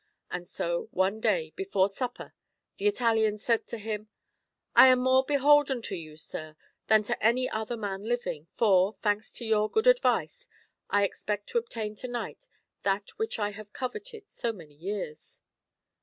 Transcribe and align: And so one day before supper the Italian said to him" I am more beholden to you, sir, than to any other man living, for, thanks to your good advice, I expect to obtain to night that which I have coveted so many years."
And 0.31 0.47
so 0.47 0.87
one 0.89 1.19
day 1.19 1.51
before 1.55 1.87
supper 1.87 2.33
the 2.77 2.87
Italian 2.87 3.37
said 3.37 3.67
to 3.67 3.77
him" 3.77 4.09
I 4.75 4.87
am 4.87 4.97
more 4.97 5.23
beholden 5.23 5.83
to 5.83 5.95
you, 5.95 6.17
sir, 6.17 6.55
than 6.87 7.03
to 7.03 7.23
any 7.23 7.47
other 7.47 7.77
man 7.77 8.01
living, 8.05 8.47
for, 8.51 8.91
thanks 8.93 9.31
to 9.33 9.45
your 9.45 9.69
good 9.69 9.85
advice, 9.85 10.47
I 10.89 11.03
expect 11.05 11.49
to 11.49 11.59
obtain 11.59 11.93
to 11.97 12.07
night 12.07 12.47
that 12.81 13.11
which 13.19 13.37
I 13.37 13.51
have 13.51 13.73
coveted 13.73 14.27
so 14.27 14.51
many 14.51 14.73
years." 14.73 15.43